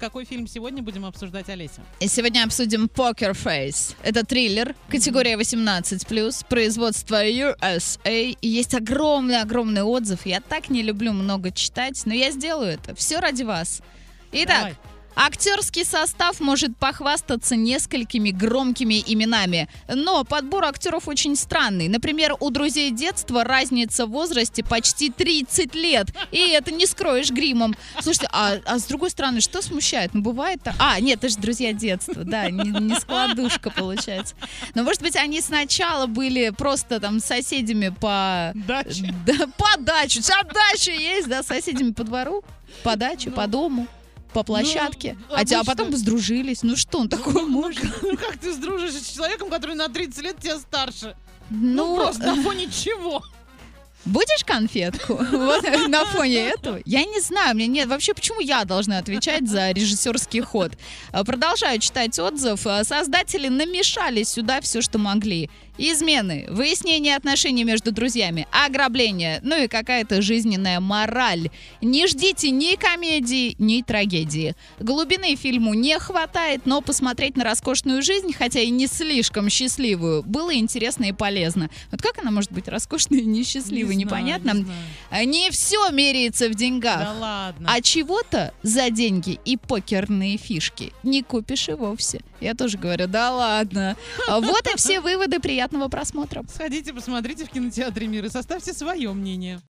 Какой 0.00 0.24
фильм 0.24 0.46
сегодня 0.46 0.80
будем 0.80 1.04
обсуждать, 1.04 1.48
Олеся? 1.48 1.82
Сегодня 1.98 2.44
обсудим 2.44 2.84
Poker 2.84 3.32
Face. 3.32 3.96
Это 4.04 4.24
триллер, 4.24 4.76
категория 4.88 5.34
18+, 5.36 6.46
производство 6.48 7.26
USA. 7.26 8.38
Есть 8.40 8.74
огромный-огромный 8.74 9.82
отзыв. 9.82 10.24
Я 10.24 10.40
так 10.40 10.70
не 10.70 10.82
люблю 10.82 11.12
много 11.12 11.50
читать, 11.50 12.00
но 12.06 12.14
я 12.14 12.30
сделаю 12.30 12.74
это. 12.74 12.94
Все 12.94 13.18
ради 13.18 13.42
вас. 13.42 13.82
Итак, 14.30 14.56
Давай. 14.56 14.76
Актерский 15.20 15.84
состав 15.84 16.38
может 16.38 16.76
похвастаться 16.76 17.56
несколькими 17.56 18.30
громкими 18.30 19.02
именами, 19.04 19.68
но 19.88 20.22
подбор 20.22 20.66
актеров 20.66 21.08
очень 21.08 21.34
странный. 21.34 21.88
Например, 21.88 22.36
у 22.38 22.50
друзей 22.50 22.92
детства 22.92 23.42
разница 23.42 24.06
в 24.06 24.10
возрасте 24.10 24.62
почти 24.62 25.10
30 25.10 25.74
лет, 25.74 26.06
и 26.30 26.38
это 26.38 26.70
не 26.70 26.86
скроешь 26.86 27.30
гримом. 27.30 27.74
Слушайте, 28.00 28.28
а, 28.30 28.58
а 28.64 28.78
с 28.78 28.84
другой 28.84 29.10
стороны, 29.10 29.40
что 29.40 29.60
смущает? 29.60 30.14
Ну, 30.14 30.22
бывает 30.22 30.62
так. 30.62 30.76
А, 30.78 31.00
нет, 31.00 31.18
это 31.18 31.30
же 31.30 31.38
друзья 31.38 31.72
детства, 31.72 32.22
да, 32.22 32.48
не, 32.48 32.70
не 32.70 32.94
складушка 32.94 33.70
получается. 33.70 34.36
Но, 34.76 34.84
может 34.84 35.02
быть, 35.02 35.16
они 35.16 35.40
сначала 35.40 36.06
были 36.06 36.50
просто 36.50 37.00
там 37.00 37.18
соседями 37.18 37.88
по... 37.88 38.52
Дача. 38.54 39.12
Да, 39.26 39.48
по 39.56 39.76
даче. 39.80 40.22
Сейчас 40.22 40.46
дача 40.46 40.92
есть, 40.92 41.26
да, 41.26 41.42
соседями 41.42 41.90
по 41.90 42.04
двору, 42.04 42.44
по 42.84 42.94
даче, 42.94 43.30
Ну, 43.30 43.34
по 43.34 43.48
дому 43.48 43.88
по 44.32 44.42
площадке, 44.42 45.16
ну, 45.28 45.34
а, 45.36 45.44
те- 45.44 45.56
а 45.56 45.64
потом 45.64 45.94
сдружились. 45.96 46.62
Ну 46.62 46.76
что 46.76 46.98
он 47.00 47.08
такое 47.08 47.42
может? 47.44 47.84
Ну 48.02 48.16
как 48.16 48.38
ты 48.38 48.52
сдружишься 48.52 49.02
с 49.02 49.08
человеком, 49.08 49.48
который 49.50 49.74
на 49.74 49.88
30 49.88 50.22
лет 50.22 50.36
тебя 50.40 50.58
старше? 50.58 51.16
Ну, 51.50 51.96
Ну, 51.96 51.96
просто 51.96 52.22
на 52.34 52.42
фоне 52.42 52.66
чего? 52.70 53.22
Будешь 54.04 54.44
конфетку? 54.44 55.14
Вот 55.30 55.64
на 55.88 56.04
фоне 56.06 56.48
этого? 56.48 56.80
Я 56.84 57.04
не 57.04 57.20
знаю, 57.20 57.54
мне 57.54 57.66
нет. 57.66 57.88
Вообще, 57.88 58.14
почему 58.14 58.40
я 58.40 58.64
должна 58.64 58.98
отвечать 58.98 59.48
за 59.48 59.70
режиссерский 59.70 60.40
ход? 60.40 60.72
А, 61.12 61.24
Продолжаю 61.24 61.78
читать 61.78 62.18
отзыв. 62.18 62.66
А, 62.66 62.84
Создатели 62.84 63.48
намешали 63.48 64.22
сюда 64.22 64.60
все, 64.60 64.80
что 64.82 64.98
могли. 64.98 65.50
Измены, 65.80 66.46
выяснение 66.50 67.14
отношений 67.14 67.62
между 67.62 67.92
друзьями, 67.92 68.48
ограбление, 68.50 69.38
ну 69.44 69.62
и 69.62 69.68
какая-то 69.68 70.20
жизненная 70.22 70.80
мораль. 70.80 71.50
Не 71.80 72.08
ждите 72.08 72.50
ни 72.50 72.74
комедии, 72.74 73.54
ни 73.60 73.82
трагедии. 73.82 74.56
Глубины 74.80 75.36
фильму 75.36 75.74
не 75.74 75.96
хватает, 76.00 76.62
но 76.64 76.80
посмотреть 76.80 77.36
на 77.36 77.44
роскошную 77.44 78.02
жизнь, 78.02 78.32
хотя 78.32 78.58
и 78.58 78.70
не 78.70 78.88
слишком 78.88 79.48
счастливую, 79.48 80.24
было 80.24 80.52
интересно 80.52 81.04
и 81.04 81.12
полезно. 81.12 81.70
Вот 81.92 82.02
как 82.02 82.18
она 82.18 82.32
может 82.32 82.50
быть 82.50 82.66
роскошной 82.66 83.20
и 83.20 83.26
несчастливой, 83.26 83.94
непонятно. 83.98 84.52
не 84.52 84.64
знаю. 84.64 84.78
А 85.10 85.24
Не 85.24 85.50
все 85.50 85.90
меряется 85.90 86.48
в 86.48 86.54
деньгах. 86.54 86.98
Да 87.00 87.12
ладно. 87.12 87.70
А 87.72 87.80
чего-то 87.80 88.52
за 88.62 88.90
деньги 88.90 89.38
и 89.44 89.56
покерные 89.56 90.36
фишки 90.36 90.92
не 91.02 91.22
купишь 91.22 91.68
и 91.68 91.72
вовсе. 91.72 92.20
Я 92.40 92.54
тоже 92.54 92.78
говорю, 92.78 93.06
да 93.06 93.32
ладно. 93.34 93.96
А 94.28 94.40
Вот 94.40 94.66
и 94.66 94.76
все 94.76 95.00
выводы. 95.02 95.40
Приятного 95.40 95.88
просмотра. 95.88 96.44
Сходите, 96.52 96.92
посмотрите 96.92 97.44
в 97.44 97.50
кинотеатре 97.50 98.06
«Мир» 98.06 98.24
и 98.26 98.28
составьте 98.28 98.72
свое 98.72 99.12
мнение. 99.12 99.60